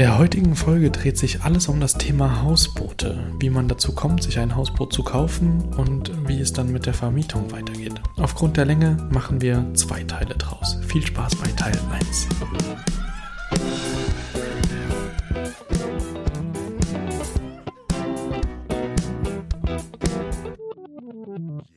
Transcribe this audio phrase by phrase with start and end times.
[0.00, 4.38] Der heutigen Folge dreht sich alles um das Thema Hausboote, wie man dazu kommt, sich
[4.38, 8.00] ein Hausboot zu kaufen und wie es dann mit der Vermietung weitergeht.
[8.16, 10.78] Aufgrund der Länge machen wir zwei Teile draus.
[10.86, 12.28] Viel Spaß bei Teil 1.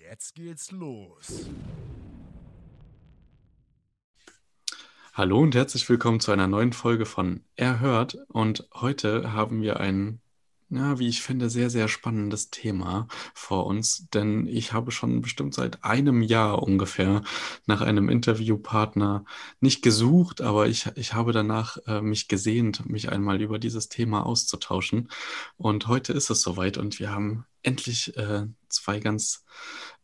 [0.09, 1.42] Jetzt geht's los.
[5.15, 8.17] Hallo und herzlich willkommen zu einer neuen Folge von Erhört.
[8.29, 10.21] Und heute haben wir ein,
[10.69, 15.53] ja, wie ich finde, sehr, sehr spannendes Thema vor uns, denn ich habe schon bestimmt
[15.53, 17.21] seit einem Jahr ungefähr
[17.67, 19.23] nach einem Interviewpartner
[19.59, 24.25] nicht gesucht, aber ich, ich habe danach äh, mich gesehnt, mich einmal über dieses Thema
[24.25, 25.11] auszutauschen.
[25.57, 29.45] Und heute ist es soweit und wir haben endlich äh, zwei ganz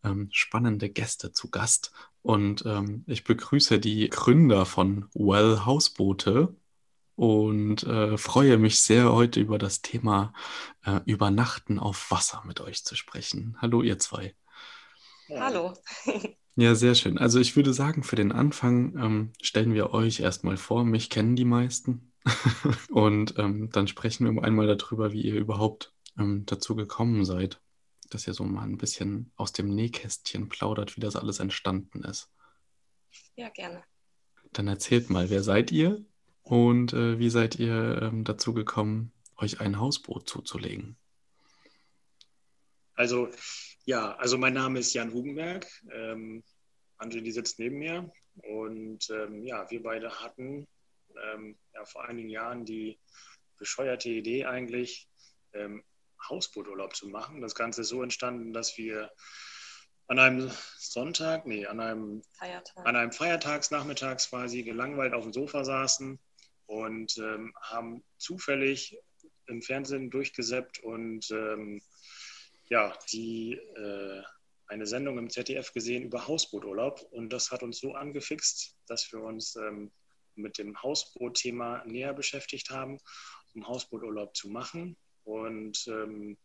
[0.04, 1.92] ähm, spannende Gäste zu Gast.
[2.22, 6.56] Und ähm, ich begrüße die Gründer von Well Hausboote
[7.16, 10.34] und äh, freue mich sehr, heute über das Thema
[10.86, 13.58] äh, Übernachten auf Wasser mit euch zu sprechen.
[13.62, 14.36] Hallo, ihr zwei.
[15.30, 15.74] Hallo.
[16.56, 17.18] Ja, sehr schön.
[17.18, 20.84] Also ich würde sagen, für den Anfang ähm, stellen wir euch erstmal vor.
[20.84, 22.12] Mich kennen die meisten.
[22.90, 27.62] und ähm, dann sprechen wir einmal darüber, wie ihr überhaupt ähm, dazu gekommen seid
[28.10, 32.32] dass ihr so mal ein bisschen aus dem Nähkästchen plaudert, wie das alles entstanden ist.
[33.36, 33.84] Ja, gerne.
[34.52, 36.04] Dann erzählt mal, wer seid ihr
[36.44, 40.98] und äh, wie seid ihr ähm, dazu gekommen, euch ein Hausboot zuzulegen?
[42.96, 43.30] Also,
[43.86, 45.66] ja, also mein Name ist Jan Hugenberg.
[45.92, 46.44] Ähm,
[46.98, 48.12] Angeli sitzt neben mir.
[48.36, 50.68] Und ähm, ja, wir beide hatten
[51.34, 53.00] ähm, ja, vor einigen Jahren die
[53.58, 55.08] bescheuerte Idee eigentlich,
[55.54, 55.84] ähm,
[56.28, 57.42] Hausbooturlaub zu machen.
[57.42, 59.12] Das Ganze ist so entstanden, dass wir
[60.08, 62.86] an einem Sonntag, nee, an einem, Feiertag.
[62.86, 66.20] an einem Feiertagsnachmittags quasi gelangweilt auf dem Sofa saßen
[66.66, 68.98] und ähm, haben zufällig
[69.48, 71.82] im Fernsehen durchgesäppt und ähm,
[72.70, 74.24] ja, die äh,
[74.68, 79.22] eine Sendung im ZDF gesehen über Hausbooturlaub und das hat uns so angefixt, dass wir
[79.22, 79.92] uns ähm,
[80.36, 83.00] mit dem Hausboot-Thema näher beschäftigt haben,
[83.54, 84.96] um Hausbooturlaub zu machen.
[85.24, 86.38] Und ähm,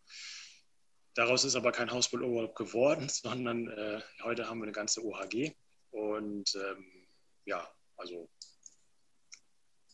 [1.15, 5.53] daraus ist aber kein Hausbooturlaub geworden, sondern äh, heute haben wir eine ganze OHG.
[5.91, 7.07] Und ähm,
[7.45, 8.29] ja, also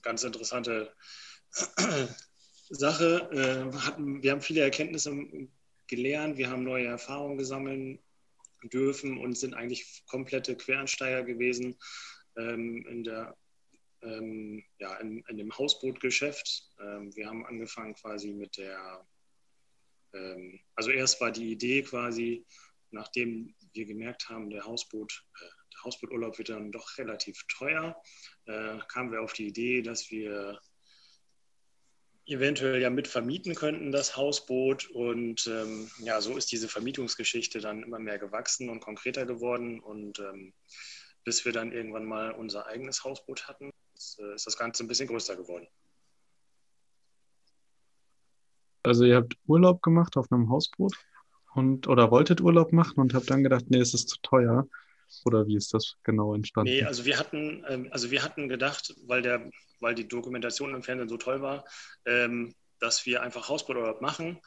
[0.03, 0.95] ganz interessante
[2.71, 3.29] Sache.
[3.33, 5.12] Äh, hatten, wir haben viele Erkenntnisse
[5.87, 7.99] gelernt, wir haben neue Erfahrungen gesammeln
[8.62, 11.77] dürfen und sind eigentlich komplette Quereinsteiger gewesen
[12.37, 13.37] ähm, in der
[14.03, 16.71] ähm, ja, in, in, dem Hausbootgeschäft.
[16.81, 19.06] Ähm, wir haben angefangen quasi mit der,
[20.15, 22.44] ähm, also erst war die Idee quasi,
[22.91, 25.44] nachdem wir gemerkt haben, der Hausboot, äh,
[25.75, 28.00] der Hausbooturlaub wird dann doch relativ teuer,
[28.47, 30.61] äh, kamen wir auf die Idee, dass wir
[32.31, 34.88] eventuell ja mit vermieten könnten, das Hausboot.
[34.91, 39.81] Und ähm, ja, so ist diese Vermietungsgeschichte dann immer mehr gewachsen und konkreter geworden.
[39.81, 40.53] Und ähm,
[41.25, 43.70] bis wir dann irgendwann mal unser eigenes Hausboot hatten,
[44.19, 45.69] äh, ist das Ganze ein bisschen größer geworden.
[48.82, 50.94] Also ihr habt Urlaub gemacht auf einem Hausboot
[51.54, 54.66] und oder wolltet Urlaub machen und habt dann gedacht, nee, es ist zu teuer.
[55.25, 56.70] Oder wie ist das genau entstanden?
[56.70, 59.50] Nee, also wir hatten, ähm, also wir hatten gedacht, weil, der,
[59.81, 61.64] weil die Dokumentation im Fernsehen so toll war,
[62.06, 64.40] ähm, dass wir einfach Hausbooturlaub machen.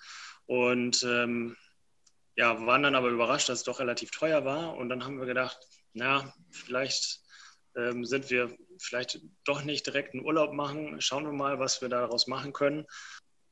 [0.45, 1.55] Und ähm,
[2.35, 4.75] ja, waren dann aber überrascht, dass es doch relativ teuer war.
[4.75, 5.59] Und dann haben wir gedacht,
[5.93, 7.21] na, vielleicht
[7.75, 10.99] ähm, sind wir vielleicht doch nicht direkt einen Urlaub machen.
[11.01, 12.85] Schauen wir mal, was wir daraus machen können.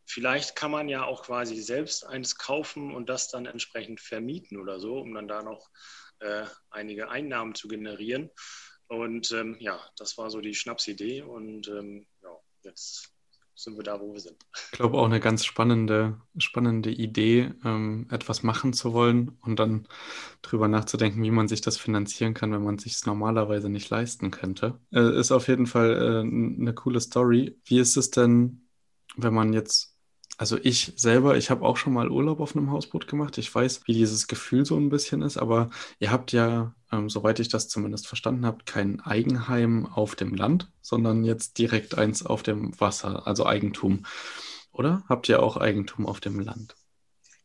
[0.05, 4.79] Vielleicht kann man ja auch quasi selbst eins kaufen und das dann entsprechend vermieten oder
[4.79, 5.69] so, um dann da noch
[6.19, 8.29] äh, einige Einnahmen zu generieren.
[8.87, 11.21] Und ähm, ja, das war so die Schnapsidee.
[11.21, 13.10] Und ähm, ja, jetzt
[13.63, 14.37] sind wir da, wo wir sind.
[14.65, 19.87] Ich glaube auch eine ganz spannende, spannende Idee, ähm, etwas machen zu wollen und dann
[20.41, 24.31] drüber nachzudenken, wie man sich das finanzieren kann, wenn man sich es normalerweise nicht leisten
[24.31, 24.79] könnte.
[24.91, 27.57] Äh, ist auf jeden Fall äh, eine coole Story.
[27.65, 28.67] Wie ist es denn,
[29.15, 29.91] wenn man jetzt
[30.37, 33.37] also ich selber, ich habe auch schon mal Urlaub auf einem Hausboot gemacht.
[33.37, 35.69] Ich weiß, wie dieses Gefühl so ein bisschen ist, aber
[35.99, 40.71] ihr habt ja, ähm, soweit ich das zumindest verstanden habe, kein Eigenheim auf dem Land,
[40.81, 44.05] sondern jetzt direkt eins auf dem Wasser, also Eigentum.
[44.71, 45.03] Oder?
[45.09, 46.75] Habt ihr auch Eigentum auf dem Land?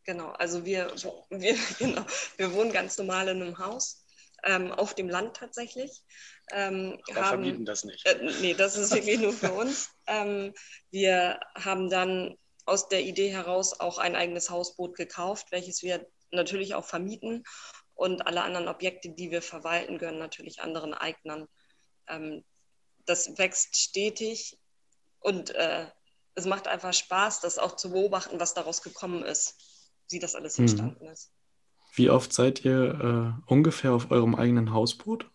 [0.04, 0.92] Genau, also wir,
[1.30, 2.04] wir, genau,
[2.36, 4.04] wir wohnen ganz normal in einem Haus,
[4.44, 6.02] ähm, auf dem Land tatsächlich.
[6.52, 8.06] Ähm, Aber haben, verbieten das nicht.
[8.06, 9.90] Äh, nee, das ist wirklich nur für uns.
[10.06, 10.54] Ähm,
[10.90, 16.74] wir haben dann aus der Idee heraus auch ein eigenes Hausboot gekauft, welches wir natürlich
[16.74, 17.44] auch vermieten.
[17.96, 21.48] Und alle anderen Objekte, die wir verwalten, gehören natürlich anderen Eignern.
[22.08, 22.44] Ähm,
[23.06, 24.58] das wächst stetig
[25.20, 25.86] und äh,
[26.34, 29.56] es macht einfach Spaß, das auch zu beobachten, was daraus gekommen ist,
[30.10, 30.64] wie das alles mhm.
[30.64, 31.10] entstanden mhm.
[31.10, 31.32] ist.
[31.94, 35.30] Wie oft seid ihr äh, ungefähr auf eurem eigenen Hausboot?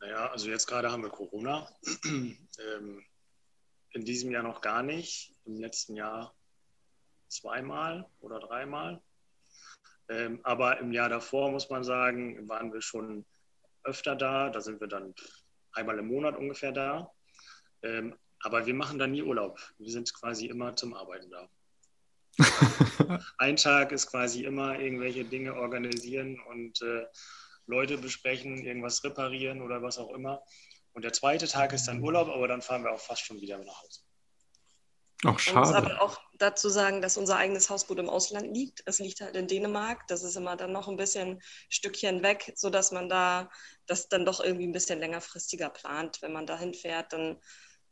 [0.00, 1.68] Naja, also jetzt gerade haben wir Corona.
[2.04, 3.04] ähm,
[3.90, 6.34] in diesem Jahr noch gar nicht, im letzten Jahr
[7.28, 9.00] zweimal oder dreimal.
[10.08, 13.24] Ähm, aber im Jahr davor, muss man sagen, waren wir schon
[13.84, 14.50] öfter da.
[14.50, 15.14] Da sind wir dann
[15.72, 17.10] einmal im Monat ungefähr da.
[17.82, 19.60] Ähm, aber wir machen da nie Urlaub.
[19.78, 21.48] Wir sind quasi immer zum Arbeiten da.
[23.38, 27.06] Ein Tag ist quasi immer irgendwelche Dinge organisieren und äh,
[27.66, 30.42] Leute besprechen, irgendwas reparieren oder was auch immer.
[30.92, 33.58] Und der zweite Tag ist dann Urlaub, aber dann fahren wir auch fast schon wieder
[33.58, 34.00] nach Hause.
[35.24, 35.60] Ach, schade.
[35.60, 38.82] Man muss aber auch dazu sagen, dass unser eigenes Hausboot im Ausland liegt.
[38.86, 40.06] Es liegt halt in Dänemark.
[40.08, 43.50] Das ist immer dann noch ein bisschen Stückchen weg, sodass man da
[43.86, 46.20] das dann doch irgendwie ein bisschen längerfristiger plant.
[46.22, 47.40] Wenn man da hinfährt, dann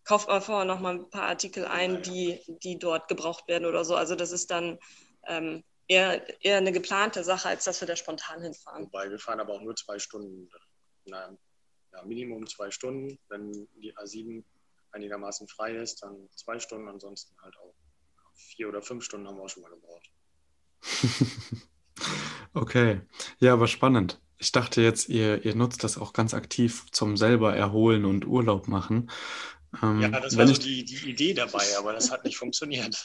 [0.05, 3.85] kauft man vorher noch mal ein paar Artikel ein, die, die dort gebraucht werden oder
[3.85, 3.95] so.
[3.95, 4.79] Also das ist dann
[5.27, 8.87] ähm, eher, eher eine geplante Sache, als dass wir da spontan hinfahren.
[8.87, 10.49] Wobei wir fahren aber auch nur zwei Stunden
[11.05, 11.39] Nein
[11.93, 13.19] ja, Minimum zwei Stunden.
[13.29, 14.45] Wenn die A7
[14.93, 16.89] einigermaßen frei ist, dann zwei Stunden.
[16.89, 17.75] Ansonsten halt auch
[18.35, 20.11] vier oder fünf Stunden haben wir auch schon mal gebraucht.
[22.55, 23.01] okay,
[23.39, 24.21] ja, aber spannend.
[24.39, 28.69] Ich dachte jetzt, ihr, ihr nutzt das auch ganz aktiv zum selber erholen und Urlaub
[28.69, 29.11] machen.
[29.83, 33.05] Ähm, ja, das war so die, die Idee dabei, aber das hat nicht funktioniert.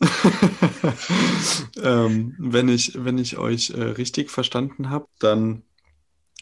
[1.82, 5.62] ähm, wenn, ich, wenn ich euch äh, richtig verstanden habe, dann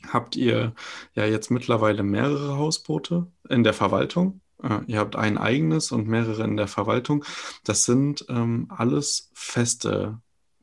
[0.08, 0.74] habt ihr
[1.14, 4.41] ja jetzt mittlerweile mehrere Hausboote in der Verwaltung.
[4.62, 7.24] Äh, ihr habt ein eigenes und mehrere in der Verwaltung.
[7.64, 10.20] Das sind ähm, alles feste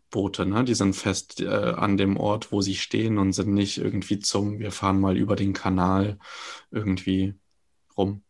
[0.10, 0.64] Boote, ne?
[0.64, 4.60] Die sind fest äh, an dem Ort, wo sie stehen und sind nicht irgendwie zum,
[4.60, 6.18] wir fahren mal über den Kanal
[6.72, 7.36] irgendwie
[7.96, 8.24] rum.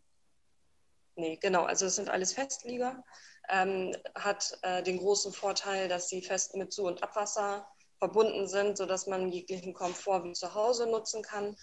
[1.15, 1.63] Nee, genau.
[1.63, 3.03] Also es sind alles Festlieger.
[3.49, 7.67] Ähm, hat äh, den großen Vorteil, dass sie fest mit Zu- und Abwasser
[7.97, 11.55] verbunden sind, sodass man jeglichen Komfort wie zu Hause nutzen kann.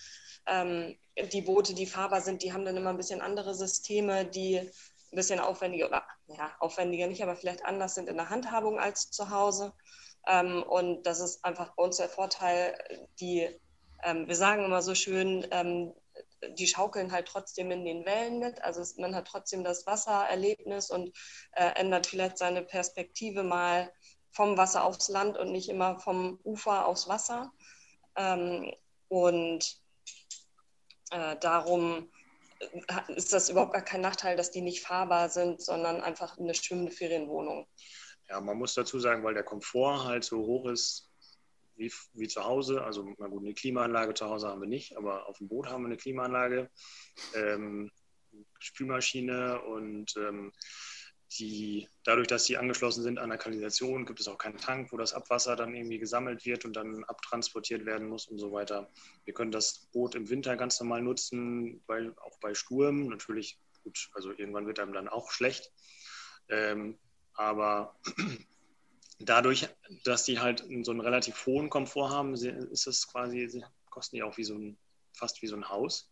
[0.47, 0.97] Ähm,
[1.33, 4.71] die Boote, die fahrbar sind, die haben dann immer ein bisschen andere Systeme, die ein
[5.17, 9.31] bisschen aufwendiger, oder ja, aufwendiger nicht, aber vielleicht anders sind in der Handhabung als zu
[9.31, 9.73] Hause.
[10.27, 12.77] Ähm, und das ist einfach bei uns der Vorteil,
[13.21, 13.49] die,
[14.03, 15.95] ähm, wir sagen immer so schön, ähm,
[16.59, 18.63] die schaukeln halt trotzdem in den Wellen mit.
[18.63, 21.17] Also es, man hat trotzdem das Wassererlebnis und
[21.53, 23.93] äh, ändert vielleicht seine Perspektive mal
[24.31, 27.53] vom Wasser aufs Land und nicht immer vom Ufer aufs Wasser.
[28.17, 28.73] Ähm,
[29.09, 29.79] und
[31.11, 32.11] äh, darum
[32.61, 36.55] äh, ist das überhaupt gar kein Nachteil, dass die nicht fahrbar sind, sondern einfach eine
[36.55, 37.67] schwimmende Ferienwohnung.
[38.29, 41.11] Ja, man muss dazu sagen, weil der Komfort halt so hoch ist
[41.77, 42.83] wie, wie zu Hause.
[42.83, 45.83] Also, na gut, eine Klimaanlage zu Hause haben wir nicht, aber auf dem Boot haben
[45.83, 46.71] wir eine Klimaanlage,
[47.35, 47.91] ähm,
[48.59, 50.53] Spülmaschine und ähm,
[51.38, 54.97] die, dadurch, dass sie angeschlossen sind an der Kanalisation, gibt es auch keinen Tank, wo
[54.97, 58.90] das Abwasser dann irgendwie gesammelt wird und dann abtransportiert werden muss und so weiter.
[59.25, 64.09] Wir können das Boot im Winter ganz normal nutzen, weil auch bei Sturm natürlich, gut,
[64.14, 65.73] also irgendwann wird einem dann auch schlecht.
[66.49, 66.99] Ähm,
[67.35, 67.99] aber
[69.19, 69.69] dadurch,
[70.05, 74.37] dass die halt so einen relativ hohen Komfort haben, ist es quasi, kosten die auch
[74.37, 74.78] wie so ein,
[75.12, 76.11] fast wie so ein Haus.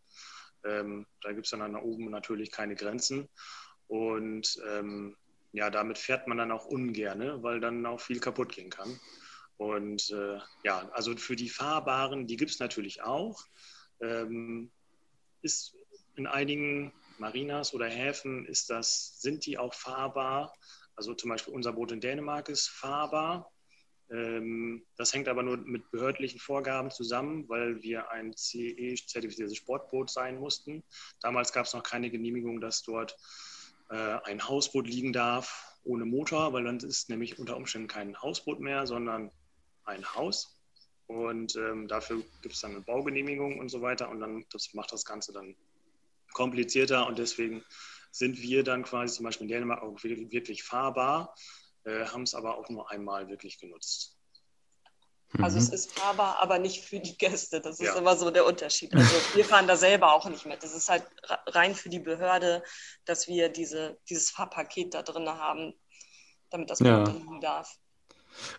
[0.65, 3.29] Ähm, da gibt es dann nach oben natürlich keine Grenzen.
[3.95, 5.15] Und ähm,
[5.53, 8.99] ja, damit fährt man dann auch ungern, weil dann auch viel kaputt gehen kann.
[9.57, 13.45] Und äh, ja, also für die Fahrbaren, die gibt es natürlich auch.
[14.01, 14.73] Ähm,
[15.43, 15.77] ist
[16.17, 20.53] in einigen Marinas oder Häfen ist das, sind die auch fahrbar.
[20.97, 23.49] Also zum Beispiel unser Boot in Dänemark ist fahrbar.
[24.11, 30.41] Ähm, das hängt aber nur mit behördlichen Vorgaben zusammen, weil wir ein CE-zertifiziertes Sportboot sein
[30.41, 30.83] mussten.
[31.21, 33.17] Damals gab es noch keine Genehmigung, dass dort
[33.91, 38.61] äh, ein Hausboot liegen darf ohne Motor, weil dann ist nämlich unter Umständen kein Hausboot
[38.61, 39.31] mehr, sondern
[39.85, 40.59] ein Haus.
[41.07, 44.09] Und ähm, dafür gibt es dann eine Baugenehmigung und so weiter.
[44.09, 45.55] Und dann das macht das Ganze dann
[46.33, 47.07] komplizierter.
[47.07, 47.63] Und deswegen
[48.11, 51.35] sind wir dann quasi zum Beispiel in Dänemark auch wirklich fahrbar,
[51.85, 54.17] äh, haben es aber auch nur einmal wirklich genutzt.
[55.43, 55.75] Also es mhm.
[55.75, 57.61] ist fahrbar, aber nicht für die Gäste.
[57.61, 57.97] Das ist ja.
[57.97, 58.95] immer so der Unterschied.
[58.95, 60.63] Also wir fahren da selber auch nicht mit.
[60.63, 61.05] Das ist halt
[61.47, 62.63] rein für die Behörde,
[63.05, 65.75] dass wir diese, dieses Fahrpaket da drin haben,
[66.51, 67.05] damit das ja.
[67.05, 67.77] liegen darf.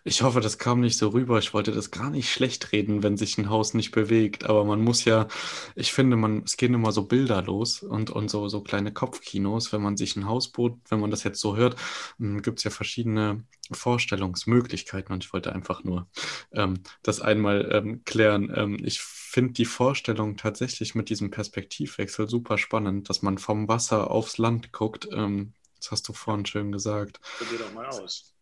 [0.04, 1.40] Ich hoffe, das kam nicht so rüber.
[1.40, 4.46] Ich wollte das gar nicht schlecht reden, wenn sich ein Haus nicht bewegt.
[4.46, 5.28] Aber man muss ja,
[5.76, 9.74] ich finde, man, es gehen immer so Bilder los und, und so, so kleine Kopfkinos,
[9.74, 11.76] wenn man sich ein Hausboot, wenn man das jetzt so hört,
[12.20, 15.14] hm, gibt es ja verschiedene Vorstellungsmöglichkeiten.
[15.14, 16.08] Und ich wollte einfach nur
[16.52, 18.52] ähm, das einmal ähm, klären.
[18.56, 24.10] Ähm, ich finde die Vorstellung tatsächlich mit diesem Perspektivwechsel super spannend, dass man vom Wasser
[24.12, 25.08] aufs Land guckt.
[25.12, 27.20] Ähm, das hast du vorhin schön gesagt.
[27.38, 28.35] Probier doch mal aus.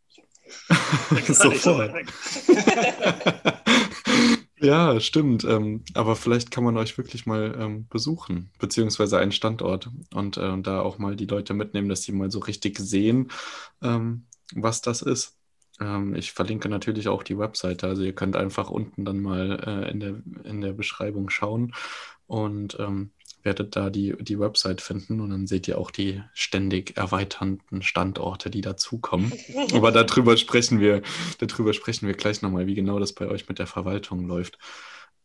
[1.28, 1.92] Sofort.
[4.60, 5.44] ja, stimmt.
[5.44, 10.62] Ähm, aber vielleicht kann man euch wirklich mal ähm, besuchen, beziehungsweise einen Standort und äh,
[10.62, 13.32] da auch mal die Leute mitnehmen, dass sie mal so richtig sehen,
[13.82, 15.38] ähm, was das ist.
[15.80, 19.92] Ähm, ich verlinke natürlich auch die Webseite, also ihr könnt einfach unten dann mal äh,
[19.92, 21.74] in, der, in der Beschreibung schauen
[22.28, 23.12] und ähm,
[23.44, 28.50] werdet da die, die Website finden und dann seht ihr auch die ständig erweiternden Standorte,
[28.50, 29.32] die dazukommen.
[29.74, 31.02] Aber darüber sprechen wir,
[31.40, 34.58] darüber sprechen wir gleich nochmal, wie genau das bei euch mit der Verwaltung läuft.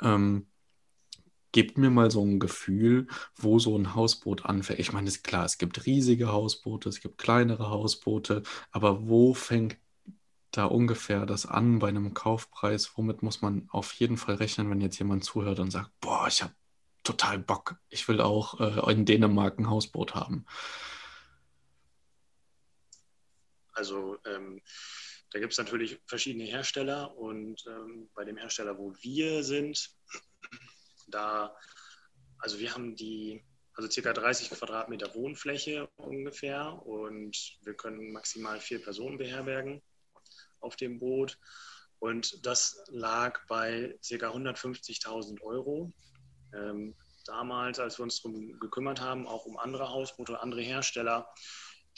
[0.03, 0.47] Ähm,
[1.53, 3.07] gebt mir mal so ein Gefühl,
[3.37, 4.81] wo so ein Hausboot anfängt.
[4.81, 9.77] Ich meine, ist klar, es gibt riesige Hausboote, es gibt kleinere Hausboote, aber wo fängt
[10.51, 12.93] da ungefähr das an bei einem Kaufpreis?
[12.97, 16.43] Womit muss man auf jeden Fall rechnen, wenn jetzt jemand zuhört und sagt, boah, ich
[16.43, 16.53] habe
[17.09, 17.77] total Bock.
[17.89, 20.45] Ich will auch äh, in Dänemark ein Hausboot haben.
[23.73, 24.61] Also ähm,
[25.31, 29.91] da gibt es natürlich verschiedene Hersteller und ähm, bei dem Hersteller, wo wir sind,
[31.07, 31.57] da,
[32.41, 38.83] also wir haben die, also circa 30 Quadratmeter Wohnfläche ungefähr und wir können maximal vier
[38.83, 39.81] Personen beherbergen
[40.61, 41.39] auf dem Boot.
[42.01, 45.93] Und das lag bei circa 150.000 Euro.
[46.55, 46.95] Ähm,
[47.27, 51.29] damals, als wir uns darum gekümmert haben, auch um andere Hausboote, andere Hersteller,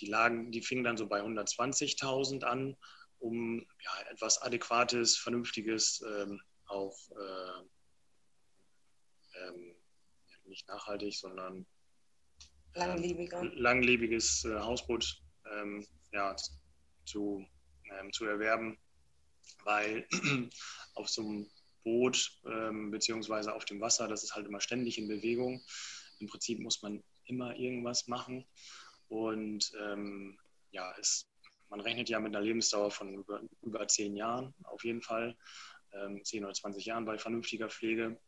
[0.01, 2.77] die lagen, die fingen dann so bei 120.000 an,
[3.19, 7.63] um ja, etwas Adäquates, Vernünftiges, ähm, auch äh,
[9.47, 9.77] ähm,
[10.45, 11.67] nicht nachhaltig, sondern
[12.75, 13.45] Langlebiger.
[13.55, 16.35] langlebiges äh, Hausboot ähm, ja,
[17.05, 17.47] zu,
[17.99, 18.79] ähm, zu erwerben,
[19.65, 20.07] weil
[20.95, 21.51] auf so einem
[21.85, 25.63] Boot ähm, beziehungsweise auf dem Wasser, das ist halt immer ständig in Bewegung.
[26.19, 28.47] Im Prinzip muss man immer irgendwas machen.
[29.09, 30.39] Und ähm,
[30.71, 31.27] ja, es,
[31.69, 35.37] man rechnet ja mit einer Lebensdauer von über, über zehn Jahren auf jeden Fall,
[35.93, 38.21] ähm, 10 oder 20 Jahren bei vernünftiger Pflege.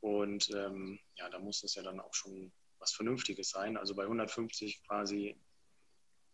[0.00, 3.76] Und ähm, ja, da muss es ja dann auch schon was Vernünftiges sein.
[3.76, 5.36] Also bei 150 quasi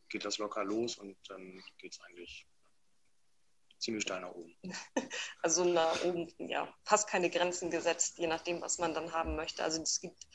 [0.09, 2.47] geht das locker los und dann geht es eigentlich
[3.85, 4.55] ziemlich steil nach oben.
[5.43, 9.63] Also nach oben, ja, fast keine Grenzen gesetzt, je nachdem, was man dann haben möchte.
[9.63, 10.27] Also es gibt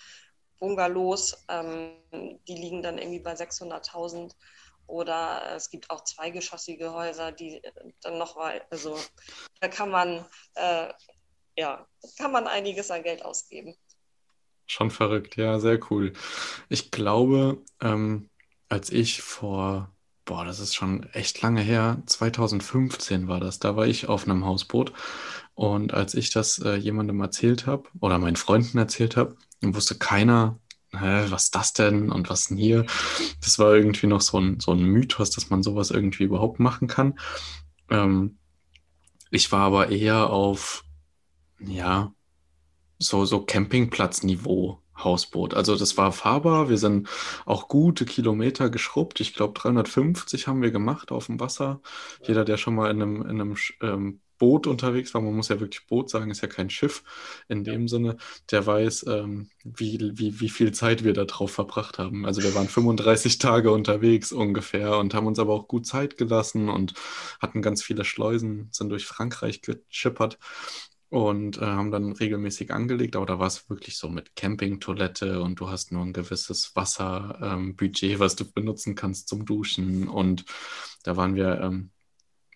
[0.59, 1.95] Bungalows, ähm,
[2.47, 4.35] die liegen dann irgendwie bei 600.000
[4.87, 7.61] oder es gibt auch zweigeschossige Häuser, die
[8.01, 8.97] dann noch mal, also
[9.59, 10.25] da kann man,
[10.55, 10.91] äh,
[11.57, 11.87] ja,
[12.17, 13.75] kann man einiges an Geld ausgeben.
[14.67, 16.13] Schon verrückt, ja, sehr cool.
[16.69, 18.29] Ich glaube, ähm,
[18.67, 19.91] als ich vor
[20.29, 22.03] boah, das ist schon echt lange her.
[22.05, 23.57] 2015 war das.
[23.57, 24.93] Da war ich auf einem Hausboot.
[25.55, 30.59] Und als ich das äh, jemandem erzählt habe oder meinen Freunden erzählt habe, wusste keiner,
[30.91, 32.85] hä, was das denn und was denn hier.
[33.41, 36.87] Das war irgendwie noch so ein, so ein Mythos, dass man sowas irgendwie überhaupt machen
[36.87, 37.17] kann.
[37.89, 38.37] Ähm,
[39.31, 40.83] ich war aber eher auf,
[41.59, 42.13] ja,
[42.99, 45.53] so, so Campingplatzniveau Hausboot.
[45.53, 46.69] Also das war fahrbar.
[46.69, 47.09] Wir sind
[47.45, 49.19] auch gute Kilometer geschrubbt.
[49.19, 51.81] Ich glaube 350 haben wir gemacht auf dem Wasser.
[52.23, 55.59] Jeder, der schon mal in einem, in einem ähm, Boot unterwegs war, man muss ja
[55.59, 57.03] wirklich Boot sagen, ist ja kein Schiff
[57.47, 57.87] in dem ja.
[57.89, 58.17] Sinne,
[58.49, 62.25] der weiß, ähm, wie, wie, wie viel Zeit wir da drauf verbracht haben.
[62.25, 66.69] Also wir waren 35 Tage unterwegs ungefähr und haben uns aber auch gut Zeit gelassen
[66.69, 66.93] und
[67.39, 70.39] hatten ganz viele Schleusen, sind durch Frankreich geschippert
[71.09, 75.59] und äh, haben dann regelmäßig angelegt, aber da war es wirklich so mit Campingtoilette und
[75.59, 80.45] du hast nur ein gewisses Wasserbudget, ähm, was du benutzen kannst zum Duschen und
[81.03, 81.91] da waren wir ähm,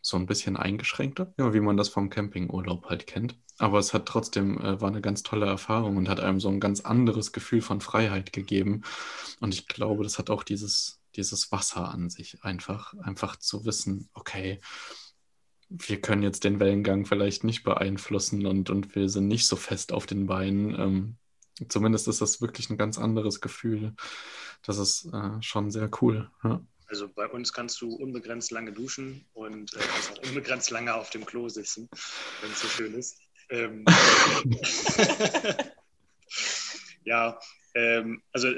[0.01, 3.37] so ein bisschen eingeschränkter, ja, wie man das vom Campingurlaub halt kennt.
[3.57, 6.59] Aber es hat trotzdem, äh, war eine ganz tolle Erfahrung und hat einem so ein
[6.59, 8.81] ganz anderes Gefühl von Freiheit gegeben.
[9.39, 14.09] Und ich glaube, das hat auch dieses dieses Wasser an sich einfach, einfach zu wissen,
[14.13, 14.59] okay,
[15.75, 19.91] wir können jetzt den Wellengang vielleicht nicht beeinflussen und, und wir sind nicht so fest
[19.91, 20.79] auf den Beinen.
[20.79, 21.15] Ähm,
[21.67, 23.95] zumindest ist das wirklich ein ganz anderes Gefühl.
[24.63, 26.29] Das ist äh, schon sehr cool.
[26.43, 26.63] Ja.
[26.87, 31.25] Also bei uns kannst du unbegrenzt lange duschen und äh, auch unbegrenzt lange auf dem
[31.25, 31.89] Klo sitzen,
[32.41, 33.17] wenn es so schön ist.
[33.49, 33.83] Ähm,
[37.03, 37.39] ja,
[37.73, 38.49] ähm, also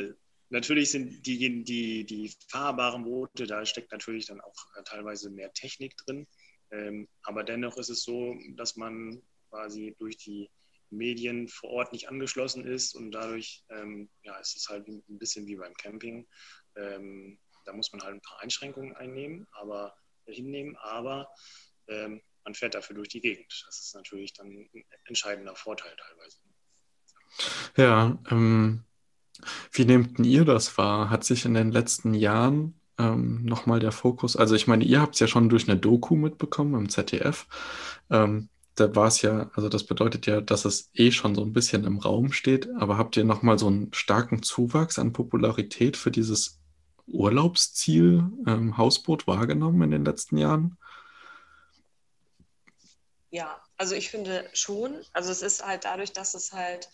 [0.50, 5.54] natürlich sind die, die, die fahrbaren Boote, da steckt natürlich dann auch äh, teilweise mehr
[5.54, 6.28] Technik drin.
[6.72, 10.50] Ähm, aber dennoch ist es so, dass man quasi durch die
[10.90, 15.48] Medien vor Ort nicht angeschlossen ist und dadurch ähm, ja, ist es halt ein bisschen
[15.48, 16.28] wie beim Camping.
[16.76, 19.96] Ähm, da muss man halt ein paar Einschränkungen einnehmen, aber
[20.26, 21.28] hinnehmen, aber
[21.88, 23.64] ähm, man fährt dafür durch die Gegend.
[23.66, 26.38] Das ist natürlich dann ein entscheidender Vorteil teilweise.
[27.76, 28.86] Ja, ähm,
[29.72, 31.10] wie nehmt ihr das wahr?
[31.10, 35.16] Hat sich in den letzten Jahren ähm, nochmal der Fokus, also ich meine, ihr habt
[35.16, 37.48] es ja schon durch eine Doku mitbekommen im ZDF.
[38.10, 41.54] Ähm, da war es ja, also das bedeutet ja, dass es eh schon so ein
[41.54, 46.12] bisschen im Raum steht, aber habt ihr nochmal so einen starken Zuwachs an Popularität für
[46.12, 46.60] dieses
[47.08, 50.78] Urlaubsziel ähm, Hausboot wahrgenommen in den letzten Jahren?
[53.30, 55.02] Ja, also ich finde schon.
[55.14, 56.90] Also es ist halt dadurch, dass es halt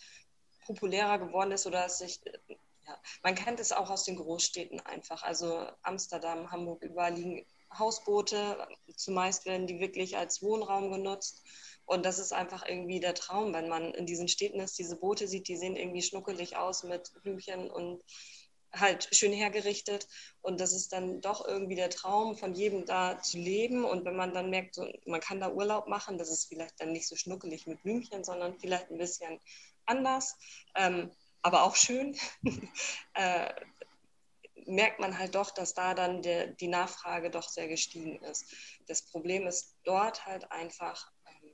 [0.65, 2.19] populärer geworden ist oder es sich,
[2.91, 5.23] ja, man kennt es auch aus den Großstädten einfach.
[5.23, 7.45] Also Amsterdam, Hamburg, überall liegen
[7.77, 8.67] Hausboote.
[8.95, 11.41] Zumeist werden die wirklich als Wohnraum genutzt.
[11.85, 15.27] Und das ist einfach irgendwie der Traum, wenn man in diesen Städten ist, diese Boote
[15.27, 18.01] sieht, die sehen irgendwie schnuckelig aus mit Blümchen und
[18.73, 20.07] halt schön hergerichtet.
[20.41, 23.83] Und das ist dann doch irgendwie der Traum von jedem da zu leben.
[23.83, 26.91] Und wenn man dann merkt, so, man kann da Urlaub machen, das ist vielleicht dann
[26.91, 29.39] nicht so schnuckelig mit Blümchen, sondern vielleicht ein bisschen
[29.85, 30.37] anders,
[30.75, 32.17] ähm, aber auch schön,
[33.13, 33.53] äh,
[34.65, 38.45] merkt man halt doch, dass da dann der, die Nachfrage doch sehr gestiegen ist.
[38.87, 41.53] Das Problem ist dort halt einfach, ähm,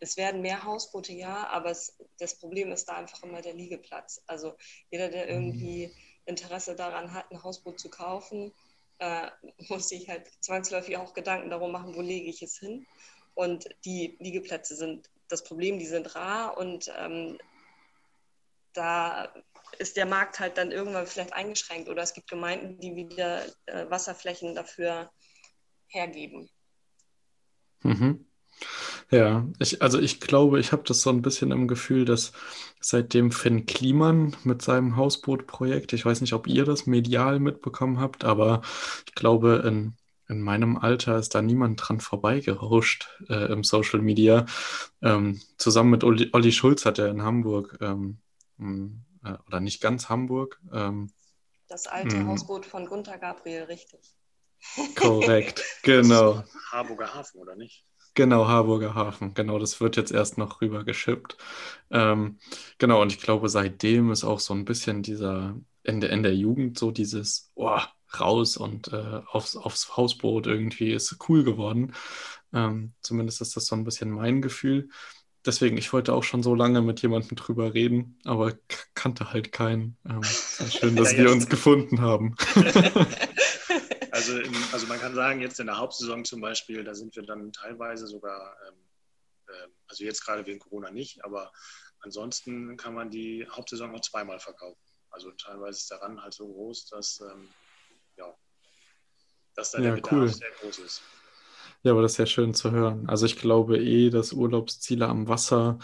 [0.00, 4.22] es werden mehr Hausboote, ja, aber es, das Problem ist da einfach immer der Liegeplatz.
[4.26, 4.56] Also
[4.90, 8.52] jeder, der irgendwie Interesse daran hat, ein Hausboot zu kaufen,
[8.98, 9.28] äh,
[9.68, 12.86] muss sich halt zwangsläufig auch Gedanken darum machen, wo lege ich es hin.
[13.34, 17.38] Und die Liegeplätze sind das Problem, die sind rar und ähm,
[18.76, 19.32] da
[19.78, 23.88] ist der Markt halt dann irgendwann vielleicht eingeschränkt oder es gibt Gemeinden, die wieder äh,
[23.90, 25.10] Wasserflächen dafür
[25.88, 26.48] hergeben.
[27.82, 28.26] Mhm.
[29.10, 32.32] Ja, ich, also ich glaube, ich habe das so ein bisschen im Gefühl, dass
[32.80, 38.24] seitdem Finn Kliman mit seinem Hausbootprojekt, ich weiß nicht, ob ihr das medial mitbekommen habt,
[38.24, 38.62] aber
[39.06, 39.94] ich glaube, in,
[40.28, 44.46] in meinem Alter ist da niemand dran vorbeigerauscht äh, im Social Media.
[45.02, 48.18] Ähm, zusammen mit Olli, Olli, Schulz hat er in Hamburg, ähm,
[48.58, 50.60] äh, oder nicht ganz Hamburg.
[50.72, 51.12] Ähm,
[51.68, 52.28] das alte hm.
[52.28, 54.14] Hausboot von Gunther Gabriel, richtig.
[54.96, 56.42] Korrekt, genau.
[56.72, 57.84] Harburger Hafen, oder nicht?
[58.14, 59.34] Genau, Harburger Hafen.
[59.34, 61.36] Genau, das wird jetzt erst noch rüber geschippt.
[61.90, 62.38] Ähm,
[62.78, 66.34] genau, und ich glaube, seitdem ist auch so ein bisschen dieser in der, in der
[66.34, 67.78] Jugend so dieses oh,
[68.18, 71.92] raus und äh, aufs, aufs Hausboot irgendwie ist cool geworden.
[72.52, 74.88] Ähm, zumindest ist das so ein bisschen mein Gefühl.
[75.46, 78.54] Deswegen, ich wollte auch schon so lange mit jemandem drüber reden, aber
[78.94, 79.96] kannte halt keinen.
[80.04, 82.36] Ähm, schön, dass ja, wir uns gefunden haben.
[84.16, 87.22] Also, in, also man kann sagen, jetzt in der Hauptsaison zum Beispiel, da sind wir
[87.22, 88.74] dann teilweise sogar, ähm,
[89.48, 91.52] äh, also jetzt gerade wegen Corona nicht, aber
[92.00, 94.80] ansonsten kann man die Hauptsaison auch zweimal verkaufen.
[95.10, 97.50] Also teilweise ist der Run halt so groß, dass, ähm,
[98.16, 98.34] ja,
[99.54, 100.28] dass da ja, der Bedarf cool.
[100.28, 101.02] sehr groß ist.
[101.86, 103.08] Ja, aber das ist ja schön zu hören.
[103.08, 105.78] Also ich glaube eh, dass Urlaubsziele am Wasser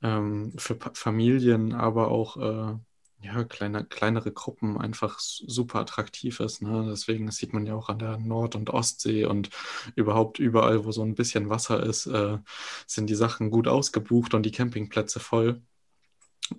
[0.00, 2.78] ähm, für Familien, aber auch äh,
[3.22, 6.62] ja, kleine, kleinere Gruppen einfach super attraktiv ist.
[6.62, 6.86] Ne?
[6.88, 9.50] Deswegen das sieht man ja auch an der Nord- und Ostsee und
[9.96, 12.38] überhaupt überall, wo so ein bisschen Wasser ist, äh,
[12.86, 15.62] sind die Sachen gut ausgebucht und die Campingplätze voll.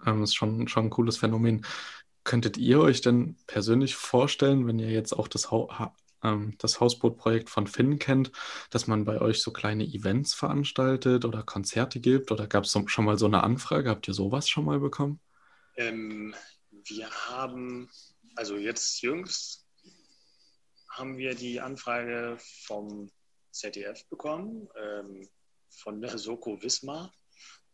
[0.06, 1.66] Ähm, ist schon, schon ein cooles Phänomen.
[2.26, 7.50] Könntet ihr euch denn persönlich vorstellen, wenn ihr jetzt auch das, ha ähm, das Hausbootprojekt
[7.50, 8.32] von Finn kennt,
[8.70, 12.32] dass man bei euch so kleine Events veranstaltet oder Konzerte gibt?
[12.32, 13.90] Oder gab es so, schon mal so eine Anfrage?
[13.90, 15.20] Habt ihr sowas schon mal bekommen?
[15.78, 16.36] Ähm,
[16.70, 17.90] wir haben,
[18.36, 19.66] also jetzt jüngst,
[20.90, 23.10] haben wir die Anfrage vom
[23.52, 25.28] ZDF bekommen, ähm,
[25.70, 27.14] von der Soko Wismar,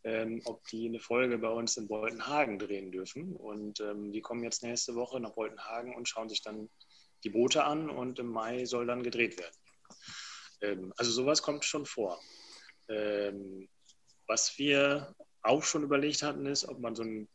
[0.04, 3.36] ähm, ob die eine Folge bei uns in Boltenhagen drehen dürfen.
[3.36, 6.70] Und ähm, die kommen jetzt nächste Woche nach Boltenhagen und schauen sich dann
[7.24, 9.56] die Boote an und im Mai soll dann gedreht werden.
[10.62, 12.20] Ähm, also sowas kommt schon vor.
[12.90, 13.68] Ähm,
[14.28, 17.28] was wir auch schon überlegt hatten, ist, ob man so ein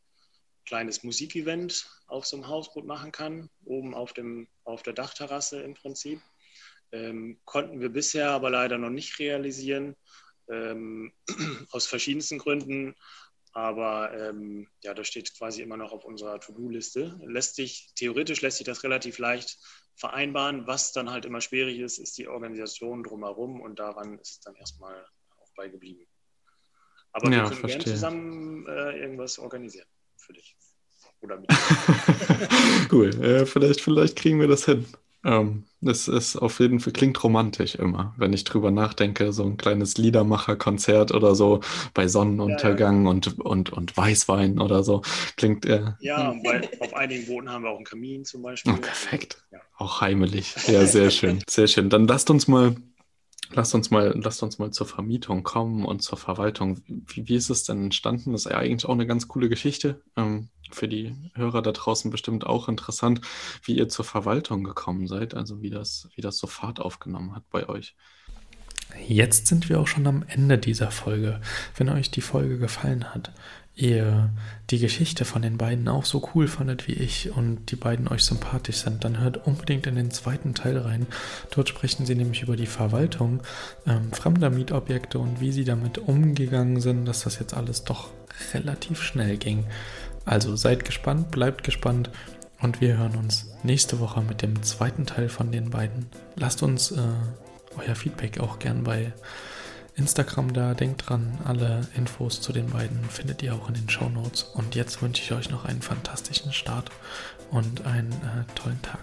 [0.66, 5.74] kleines Musikevent auf so einem Hausboot machen kann, oben auf, dem, auf der Dachterrasse im
[5.74, 6.20] Prinzip.
[6.92, 9.96] Ähm, konnten wir bisher aber leider noch nicht realisieren,
[10.50, 11.12] ähm,
[11.70, 12.94] aus verschiedensten Gründen.
[13.52, 17.20] Aber ähm, ja, das steht quasi immer noch auf unserer To-Do-Liste.
[17.22, 19.58] Lässt sich, theoretisch lässt sich das relativ leicht
[19.94, 20.66] vereinbaren.
[20.66, 24.54] Was dann halt immer schwierig ist, ist die Organisation drumherum und daran ist es dann
[24.56, 25.04] erstmal
[25.38, 26.06] auch beigeblieben.
[27.12, 27.78] Aber ja, wir können verstehe.
[27.78, 30.56] gerne zusammen äh, irgendwas organisieren für dich.
[31.20, 31.50] Oder mit
[32.92, 33.10] cool.
[33.22, 34.86] Äh, vielleicht, vielleicht kriegen wir das hin.
[35.24, 39.56] Ähm, das ist auf jeden Fall, klingt romantisch immer, wenn ich drüber nachdenke, so ein
[39.56, 41.60] kleines Liedermacher-Konzert oder so
[41.94, 43.10] bei Sonnenuntergang ja, ja.
[43.10, 45.02] Und, und, und Weißwein oder so.
[45.36, 48.72] Klingt äh, Ja, bei, auf einigen Booten haben wir auch einen Kamin zum Beispiel.
[48.72, 49.44] Oh, perfekt.
[49.50, 49.58] Ja.
[49.76, 50.54] Auch heimelig.
[50.68, 51.42] Ja, sehr schön.
[51.48, 51.90] Sehr schön.
[51.90, 52.76] Dann lasst uns mal
[53.54, 56.80] Lasst uns mal, lasst uns mal zur Vermietung kommen und zur Verwaltung.
[56.86, 58.32] Wie, wie ist es denn entstanden?
[58.32, 60.00] Das ist ja eigentlich auch eine ganz coole Geschichte.
[60.16, 63.20] Ähm, für die Hörer da draußen bestimmt auch interessant,
[63.64, 67.48] wie ihr zur Verwaltung gekommen seid, also wie das, wie das so Fahrt aufgenommen hat
[67.50, 67.94] bei euch.
[69.08, 71.40] Jetzt sind wir auch schon am Ende dieser Folge.
[71.76, 73.32] Wenn euch die Folge gefallen hat,
[73.74, 74.30] ihr
[74.70, 78.22] die Geschichte von den beiden auch so cool fandet wie ich und die beiden euch
[78.22, 81.06] sympathisch sind, dann hört unbedingt in den zweiten Teil rein.
[81.54, 83.42] Dort sprechen sie nämlich über die Verwaltung
[83.86, 88.10] ähm, fremder Mietobjekte und wie sie damit umgegangen sind, dass das jetzt alles doch
[88.52, 89.64] relativ schnell ging.
[90.24, 92.10] Also seid gespannt, bleibt gespannt
[92.60, 96.06] und wir hören uns nächste Woche mit dem zweiten Teil von den beiden.
[96.36, 97.00] Lasst uns äh,
[97.76, 99.12] euer Feedback auch gern bei
[99.96, 100.74] Instagram da.
[100.74, 104.44] Denkt dran, alle Infos zu den beiden findet ihr auch in den Show Notes.
[104.44, 106.90] Und jetzt wünsche ich euch noch einen fantastischen Start
[107.50, 109.00] und einen äh, tollen Tag.